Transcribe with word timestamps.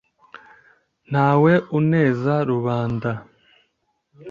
ntawe 1.09 1.53
uneza 1.79 2.33
rubanda 2.49 3.11